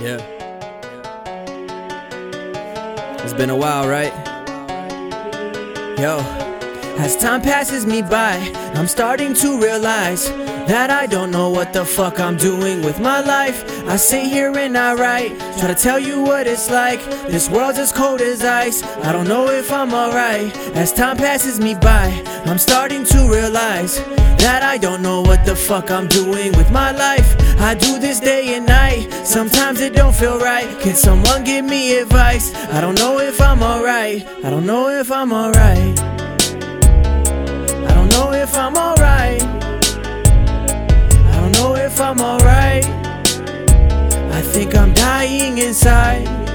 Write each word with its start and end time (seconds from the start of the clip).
Yeah. 0.00 0.18
It's 3.24 3.32
been 3.32 3.50
a 3.50 3.56
while, 3.56 3.88
right? 3.88 4.12
Yo. 5.98 6.47
As 6.98 7.16
time 7.16 7.40
passes 7.40 7.86
me 7.86 8.02
by, 8.02 8.36
I'm 8.74 8.88
starting 8.88 9.32
to 9.34 9.60
realize 9.60 10.28
that 10.66 10.90
I 10.90 11.06
don't 11.06 11.30
know 11.30 11.48
what 11.48 11.72
the 11.72 11.84
fuck 11.84 12.18
I'm 12.18 12.36
doing 12.36 12.82
with 12.82 12.98
my 12.98 13.20
life. 13.20 13.64
I 13.86 13.96
sit 13.96 14.24
here 14.24 14.52
and 14.58 14.76
I 14.76 14.94
write, 14.94 15.38
try 15.58 15.68
to 15.68 15.76
tell 15.76 16.00
you 16.00 16.20
what 16.20 16.48
it's 16.48 16.68
like. 16.68 17.00
This 17.28 17.48
world's 17.48 17.78
as 17.78 17.92
cold 17.92 18.20
as 18.20 18.44
ice. 18.44 18.82
I 18.82 19.12
don't 19.12 19.28
know 19.28 19.46
if 19.48 19.70
I'm 19.72 19.94
alright. 19.94 20.54
As 20.76 20.92
time 20.92 21.16
passes 21.16 21.60
me 21.60 21.74
by, 21.74 22.10
I'm 22.46 22.58
starting 22.58 23.04
to 23.04 23.30
realize 23.30 23.98
that 24.42 24.62
I 24.64 24.76
don't 24.76 25.00
know 25.00 25.22
what 25.22 25.46
the 25.46 25.54
fuck 25.54 25.92
I'm 25.92 26.08
doing 26.08 26.52
with 26.56 26.70
my 26.72 26.90
life. 26.90 27.36
I 27.60 27.76
do 27.76 28.00
this 28.00 28.18
day 28.18 28.54
and 28.54 28.66
night. 28.66 29.08
Sometimes 29.24 29.80
it 29.80 29.94
don't 29.94 30.14
feel 30.14 30.40
right. 30.40 30.68
Can 30.80 30.96
someone 30.96 31.44
give 31.44 31.64
me 31.64 31.96
advice? 31.96 32.52
I 32.72 32.80
don't 32.80 32.98
know 32.98 33.20
if 33.20 33.40
I'm 33.40 33.62
alright. 33.62 34.26
I 34.44 34.50
don't 34.50 34.66
know 34.66 34.88
if 34.88 35.12
I'm 35.12 35.32
alright. 35.32 36.17
I'm 38.58 38.76
alright. 38.76 39.42
I 39.42 41.40
don't 41.40 41.52
know 41.52 41.76
if 41.76 42.00
I'm 42.00 42.20
alright. 42.20 42.84
I 44.34 44.42
think 44.42 44.74
I'm 44.74 44.92
dying 44.94 45.58
inside. 45.58 46.47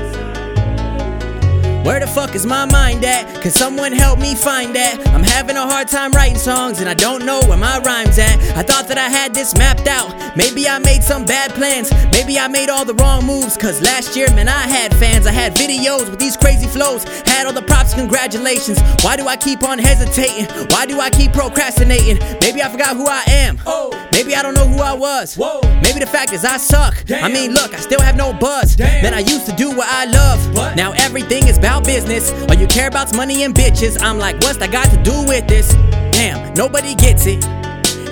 Where 1.83 1.99
the 1.99 2.07
fuck 2.07 2.33
is 2.33 2.45
my 2.45 2.65
mind 2.65 3.03
at? 3.03 3.41
Can 3.41 3.51
someone 3.51 3.91
help 3.91 4.17
me 4.17 4.35
find 4.35 4.73
that? 4.73 5.05
I'm 5.09 5.21
having 5.21 5.57
a 5.57 5.67
hard 5.67 5.89
time 5.89 6.13
writing 6.13 6.37
songs 6.37 6.79
and 6.79 6.87
I 6.87 6.93
don't 6.93 7.25
know 7.25 7.41
where 7.41 7.57
my 7.57 7.77
rhymes 7.79 8.17
at. 8.17 8.39
I 8.55 8.63
thought 8.63 8.87
that 8.87 8.97
I 8.97 9.09
had 9.09 9.33
this 9.33 9.53
mapped 9.57 9.87
out. 9.87 10.37
Maybe 10.37 10.67
I 10.67 10.79
made 10.79 11.03
some 11.03 11.25
bad 11.25 11.51
plans. 11.51 11.91
Maybe 12.13 12.39
I 12.39 12.47
made 12.47 12.69
all 12.69 12.85
the 12.85 12.93
wrong 12.95 13.25
moves. 13.25 13.57
Cause 13.57 13.81
last 13.81 14.15
year, 14.15 14.27
man, 14.33 14.47
I 14.47 14.61
had 14.61 14.95
fans. 14.95 15.27
I 15.27 15.31
had 15.31 15.55
videos 15.55 16.09
with 16.09 16.19
these 16.19 16.37
crazy 16.37 16.67
flows. 16.67 17.03
Had 17.27 17.47
all 17.47 17.53
the 17.53 17.61
props, 17.61 17.93
congratulations. 17.93 18.79
Why 19.03 19.17
do 19.17 19.27
I 19.27 19.35
keep 19.35 19.63
on 19.63 19.77
hesitating? 19.77 20.45
Why 20.69 20.85
do 20.85 21.01
I 21.01 21.09
keep 21.09 21.33
procrastinating? 21.33 22.17
Maybe 22.39 22.63
I 22.63 22.69
forgot 22.69 22.95
who 22.95 23.07
I 23.07 23.23
am. 23.27 23.59
Oh. 23.65 23.91
Maybe 24.13 24.35
I 24.35 24.41
don't 24.41 24.53
know 24.53 24.67
who 24.67 24.81
I 24.81 24.93
was. 24.93 25.35
Whoa. 25.35 25.59
Maybe 25.81 25.99
the 25.99 26.07
fact 26.07 26.31
is 26.31 26.45
I 26.45 26.57
suck. 26.57 27.03
Damn. 27.05 27.25
I 27.25 27.27
mean, 27.27 27.51
look, 27.51 27.73
I 27.73 27.79
still 27.79 27.99
have 27.99 28.15
no 28.15 28.31
buzz. 28.31 28.77
Damn. 28.77 29.03
Man, 29.03 29.13
I 29.13 29.19
used 29.19 29.45
to 29.47 29.55
do 29.55 29.69
what 29.69 29.87
I 29.89 30.05
love. 30.05 30.75
Now 30.77 30.93
everything 30.93 31.47
is 31.47 31.59
about 31.73 31.85
business. 31.85 32.31
All 32.49 32.55
you 32.55 32.67
care 32.67 32.87
about's 32.87 33.15
money 33.15 33.43
and 33.43 33.53
bitches. 33.53 33.97
I'm 34.01 34.17
like, 34.19 34.35
what's 34.41 34.57
that 34.57 34.71
got 34.71 34.89
to 34.91 35.01
do 35.03 35.25
with 35.27 35.47
this? 35.47 35.73
Damn, 36.11 36.53
nobody 36.53 36.95
gets 36.95 37.25
it, 37.25 37.43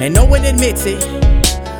and 0.02 0.14
no 0.14 0.26
one 0.26 0.44
admits 0.46 0.86
it. 0.86 1.21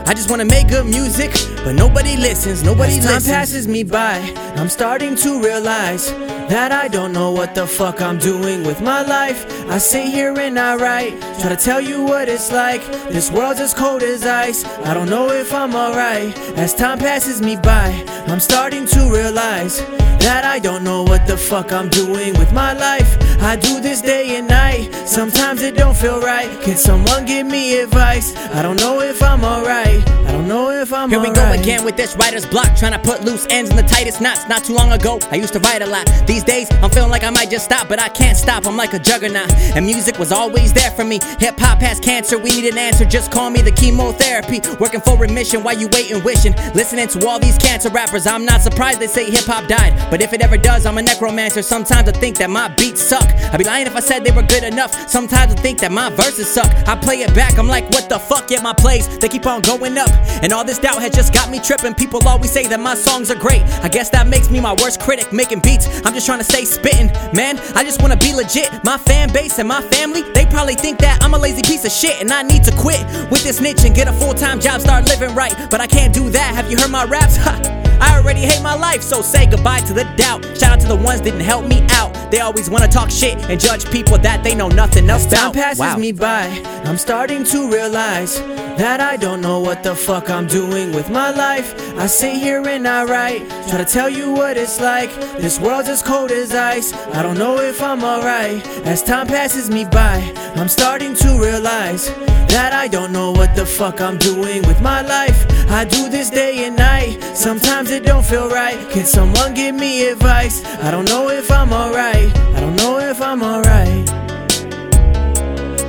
I 0.06 0.14
just 0.14 0.30
wanna 0.30 0.46
make 0.46 0.68
good 0.68 0.86
music, 0.86 1.32
but 1.64 1.74
nobody 1.74 2.18
listens, 2.18 2.64
nobody 2.64 2.98
As 2.98 3.06
time 3.06 3.14
listens. 3.16 3.34
passes 3.36 3.68
me 3.68 3.84
by, 3.84 4.18
I'm 4.58 4.68
starting 4.70 5.16
to 5.18 5.42
realize 5.42 6.12
that 6.50 6.72
I 6.74 6.88
don't 6.90 7.14
know 7.14 7.32
what 7.32 7.56
the 7.56 7.66
fuck 7.66 8.02
I'm 8.02 8.18
doing 8.18 8.64
with 8.66 8.82
my 8.82 9.02
life. 9.04 9.46
I 9.70 9.78
sit 9.78 10.08
here 10.08 10.38
and 10.38 10.60
I 10.60 10.76
write, 10.76 11.14
try 11.40 11.50
to 11.50 11.56
tell 11.56 11.80
you 11.80 12.04
what 12.04 12.28
it's 12.28 12.52
like. 12.52 12.84
This 13.10 13.32
world's 13.32 13.62
as 13.62 13.74
cold 13.74 14.04
as 14.04 14.26
ice. 14.26 14.66
I 14.86 14.94
don't 14.94 15.10
know 15.10 15.30
if 15.30 15.54
I'm 15.54 15.74
alright. 15.76 16.38
As 16.58 16.74
time 16.74 17.00
passes 17.00 17.42
me 17.42 17.56
by, 17.56 17.88
I'm 18.28 18.42
starting 18.42 18.86
to 18.88 19.00
realize 19.10 19.80
that 20.28 20.44
I 20.44 20.60
don't 20.60 20.84
know 20.84 21.04
what 21.04 21.26
the 21.26 21.38
fuck 21.38 21.72
I'm 21.72 21.90
doing 21.90 22.38
with 22.38 22.52
my 22.52 22.74
life. 22.74 23.18
I 23.42 23.56
do 23.56 23.80
this 23.82 24.02
day 24.02 24.36
and 24.36 24.48
night. 24.48 24.94
Sometimes 25.08 25.62
it 25.64 25.76
don't 25.76 25.96
feel 25.98 26.20
right. 26.22 26.50
Can 26.62 26.76
someone 26.78 27.26
give 27.26 27.48
me 27.48 27.80
advice? 27.80 28.36
I 28.54 28.62
don't 28.62 28.80
know 28.80 29.00
if 29.02 29.24
I'm 29.24 29.44
alright. 29.44 29.91
I 30.00 30.32
don't 30.32 30.48
know 30.48 30.70
if 30.70 30.94
I'm 30.94 31.10
Here 31.10 31.20
we 31.20 31.30
go 31.32 31.52
again 31.52 31.84
with 31.84 31.98
this 31.98 32.16
writer's 32.16 32.46
block, 32.46 32.76
trying 32.76 32.94
to 32.94 33.00
put 33.00 33.24
loose 33.24 33.46
ends 33.50 33.70
in 33.70 33.76
the 33.76 33.84
tightest 33.84 34.22
knots. 34.22 34.48
Not 34.48 34.64
too 34.64 34.74
long 34.74 34.92
ago, 34.92 35.20
I 35.30 35.36
used 35.36 35.54
to 35.54 35.60
write 35.60 35.82
a 35.82 35.86
lot. 35.86 36.10
These 36.26 36.44
days, 36.44 36.70
I'm 36.82 36.90
feeling 36.90 37.10
like 37.10 37.24
I 37.24 37.30
might 37.30 37.50
just 37.50 37.66
stop, 37.66 37.90
but 37.90 38.00
I 38.00 38.10
can't 38.10 38.38
stop. 38.38 38.66
I'm 38.66 38.78
like 38.78 38.94
a 38.94 39.00
juggernaut, 39.00 39.52
and 39.76 39.86
music 39.86 40.18
was 40.20 40.32
always 40.32 40.72
there 40.74 40.92
for 40.92 41.04
me. 41.04 41.20
Hip 41.40 41.60
hop 41.60 41.80
has 41.82 42.00
cancer, 42.00 42.38
we 42.38 42.50
need 42.52 42.72
an 42.72 42.78
answer. 42.78 43.06
Just 43.06 43.32
call 43.32 43.50
me 43.50 43.62
the 43.62 43.72
chemotherapy. 43.72 44.62
Working 44.80 45.02
for 45.02 45.18
remission 45.18 45.64
while 45.64 45.78
you 45.78 45.90
waiting, 45.90 46.24
wishing. 46.24 46.54
Listening 46.74 47.08
to 47.10 47.28
all 47.28 47.40
these 47.40 47.58
cancer 47.58 47.90
rappers, 47.90 48.26
I'm 48.26 48.46
not 48.46 48.62
surprised 48.62 49.00
they 49.00 49.08
say 49.08 49.30
hip 49.30 49.46
hop 49.46 49.68
died. 49.68 50.10
But 50.10 50.22
if 50.22 50.32
it 50.32 50.42
ever 50.42 50.58
does, 50.58 50.86
I'm 50.86 50.98
a 50.98 51.02
necromancer. 51.02 51.62
Sometimes 51.62 52.08
I 52.08 52.14
think 52.14 52.38
that 52.38 52.50
my 52.50 52.70
beats 52.70 53.02
suck. 53.02 53.28
I'd 53.52 53.58
be 53.58 53.66
lying 53.66 53.88
if 53.88 53.96
I 53.96 54.00
said 54.00 54.24
they 54.24 54.32
were 54.32 54.44
good 54.44 54.64
enough. 54.64 55.10
Sometimes 55.10 55.54
I 55.54 55.56
think 55.58 55.80
that 55.80 55.92
my 55.92 56.10
verses 56.12 56.48
suck. 56.48 56.72
I 56.88 56.96
play 56.96 57.22
it 57.22 57.34
back, 57.36 57.58
I'm 57.58 57.68
like, 57.68 57.90
what 57.90 58.08
the 58.08 58.20
fuck? 58.20 58.50
Yeah, 58.50 58.62
my 58.62 58.74
plays, 58.74 59.20
they 59.20 59.28
keep 59.28 59.46
on 59.46 59.62
going 59.62 59.81
up. 59.98 60.10
And 60.44 60.54
all 60.54 60.64
this 60.64 60.78
doubt 60.78 61.02
has 61.02 61.12
just 61.12 61.34
got 61.34 61.50
me 61.50 61.60
tripping. 61.60 61.94
People 61.94 62.26
always 62.28 62.52
say 62.52 62.68
that 62.68 62.80
my 62.80 62.96
songs 62.96 63.32
are 63.32 63.36
great. 63.36 63.62
I 63.84 63.90
guess 63.90 64.10
that 64.12 64.28
makes 64.28 64.50
me 64.50 64.60
my 64.60 64.74
worst 64.74 65.00
critic. 65.02 65.34
Making 65.34 65.60
beats, 65.60 65.88
I'm 66.06 66.14
just 66.14 66.26
trying 66.26 66.40
to 66.40 66.46
stay 66.46 66.66
spitting. 66.66 67.08
Man, 67.34 67.60
I 67.76 67.84
just 67.84 68.02
wanna 68.02 68.18
be 68.18 68.34
legit. 68.34 68.84
My 68.84 68.98
fan 68.98 69.34
base 69.34 69.60
and 69.60 69.68
my 69.68 69.82
family, 69.82 70.22
they 70.34 70.46
probably 70.46 70.76
think 70.76 71.00
that 71.00 71.24
I'm 71.24 71.34
a 71.34 71.38
lazy 71.38 71.64
piece 71.64 71.86
of 71.86 71.92
shit 71.92 72.22
and 72.22 72.32
I 72.32 72.44
need 72.44 72.64
to 72.66 72.72
quit 72.76 73.04
with 73.32 73.44
this 73.44 73.60
niche 73.60 73.84
and 73.84 73.96
get 73.96 74.08
a 74.08 74.14
full 74.14 74.34
time 74.34 74.60
job, 74.60 74.82
start 74.82 75.06
living 75.08 75.34
right. 75.36 75.56
But 75.70 75.82
I 75.82 75.88
can't 75.88 76.14
do 76.14 76.30
that. 76.30 76.56
Have 76.56 76.70
you 76.70 76.78
heard 76.78 76.92
my 76.92 77.06
raps? 77.06 77.38
I 78.02 78.18
already 78.18 78.42
hate 78.42 78.62
my 78.64 78.74
life, 78.74 79.04
so 79.04 79.22
say 79.22 79.46
goodbye 79.46 79.80
to 79.82 79.94
the 79.94 80.06
doubt. 80.18 80.44
Shout 80.58 80.74
out 80.74 80.80
to 80.82 80.88
the 80.88 80.96
ones 80.96 81.22
didn't 81.22 81.42
help 81.42 81.66
me 81.68 81.86
out. 81.92 82.21
They 82.32 82.40
always 82.40 82.70
wanna 82.70 82.88
talk 82.88 83.12
shit 83.12 83.38
and 83.50 83.60
judge 83.60 83.90
people 83.92 84.18
that 84.20 84.44
they 84.44 84.56
know 84.56 84.70
nothing 84.70 85.10
As 85.10 85.26
about. 85.26 85.38
time 85.38 85.52
passes 85.52 85.80
Wow. 85.80 85.98
me 85.98 86.12
by, 86.14 86.48
I'm 86.86 86.98
starting 86.98 87.44
to 87.46 87.70
realize 87.70 88.40
that 88.78 89.00
I 89.02 89.18
don't 89.18 89.42
know 89.42 89.60
what 89.60 89.84
the 89.84 89.94
fuck 89.94 90.30
I'm 90.30 90.48
doing 90.48 90.94
with 90.94 91.10
my 91.10 91.30
life. 91.32 91.76
I 92.00 92.08
sit 92.08 92.34
here 92.36 92.66
and 92.68 92.88
I 92.88 93.04
write, 93.04 93.42
try 93.68 93.78
to 93.84 93.86
tell 93.86 94.10
you 94.10 94.32
what 94.32 94.56
it's 94.58 94.80
like. 94.80 95.12
This 95.40 95.60
world's 95.60 95.90
as 95.90 96.02
cold 96.02 96.32
as 96.32 96.54
ice. 96.56 96.94
I 97.14 97.22
don't 97.22 97.38
know 97.38 97.58
if 97.60 97.82
I'm 97.82 98.04
alright. 98.04 98.66
As 98.86 99.04
time 99.04 99.28
passes 99.28 99.70
me 99.70 99.84
by, 99.86 100.18
I'm 100.56 100.70
starting 100.70 101.14
to 101.16 101.28
realize 101.38 102.10
that 102.56 102.72
I 102.74 102.88
don't 102.88 103.12
know 103.12 103.32
what 103.32 103.56
the 103.56 103.66
fuck 103.66 104.00
I'm 104.02 104.18
doing 104.18 104.62
with 104.68 104.82
my 104.82 105.02
life. 105.02 105.40
I 105.70 105.86
do 105.86 106.10
this 106.10 106.30
day 106.30 106.66
and 106.66 106.76
night. 106.76 107.20
Sometimes 107.36 107.92
it 107.92 108.04
don't 108.06 108.26
feel 108.26 108.50
right. 108.50 108.78
Can 108.90 109.06
someone 109.06 109.54
give 109.54 109.76
me 109.76 110.08
advice? 110.10 110.64
I 110.84 110.92
don't 110.92 111.08
know 111.08 111.30
if 111.30 111.50
I'm 111.52 111.72
alright. 111.72 112.21
I 112.30 112.60
don't 112.60 112.76
know 112.76 113.00
if 113.00 113.22
I'm 113.22 113.42
alright. 113.42 114.10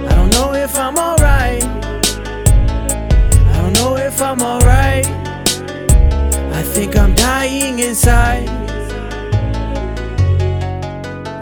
I 0.09 0.15
don't 0.15 0.33
know 0.33 0.55
if 0.55 0.77
I'm 0.77 0.97
alright. 0.97 1.65
I 1.65 3.61
don't 3.61 3.75
know 3.75 3.97
if 3.97 4.21
I'm 4.21 4.41
alright. 4.41 5.07
I 6.55 6.63
think 6.63 6.97
I'm 6.97 7.15
dying 7.15 7.81
inside. 7.81 8.49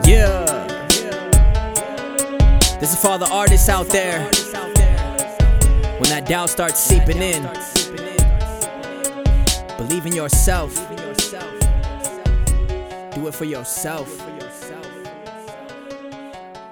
Yeah. 0.06 0.46
This 2.80 2.92
is 2.94 3.00
for 3.00 3.08
all 3.08 3.18
the 3.18 3.28
artists 3.30 3.68
out 3.68 3.88
there. 3.88 4.24
When 6.00 6.08
that 6.08 6.26
doubt 6.26 6.48
starts 6.48 6.80
seeping 6.80 7.18
in, 7.18 7.42
believe 9.76 10.06
in 10.06 10.14
yourself. 10.14 10.74
Do 13.14 13.26
it 13.26 13.34
for 13.34 13.44
yourself. 13.44 14.08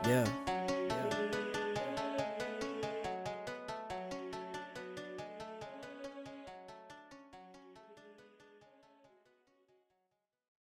Yeah. 0.08 0.47